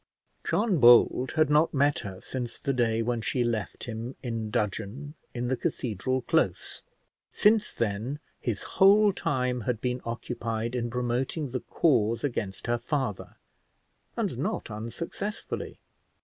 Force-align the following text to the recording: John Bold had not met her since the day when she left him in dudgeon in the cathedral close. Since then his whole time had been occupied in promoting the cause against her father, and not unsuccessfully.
John 0.43 0.79
Bold 0.79 1.33
had 1.33 1.47
not 1.51 1.75
met 1.75 1.99
her 1.99 2.19
since 2.21 2.57
the 2.57 2.73
day 2.73 3.03
when 3.03 3.21
she 3.21 3.43
left 3.43 3.83
him 3.83 4.15
in 4.23 4.49
dudgeon 4.49 5.13
in 5.35 5.47
the 5.47 5.55
cathedral 5.55 6.21
close. 6.23 6.81
Since 7.31 7.75
then 7.75 8.17
his 8.39 8.63
whole 8.63 9.13
time 9.13 9.61
had 9.61 9.79
been 9.79 10.01
occupied 10.03 10.73
in 10.73 10.89
promoting 10.89 11.51
the 11.51 11.59
cause 11.61 12.23
against 12.23 12.65
her 12.65 12.79
father, 12.79 13.35
and 14.17 14.39
not 14.39 14.71
unsuccessfully. 14.71 15.79